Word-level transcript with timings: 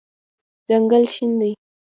ځنګل 0.67 1.03
شین 1.13 1.31
دی 1.39 1.51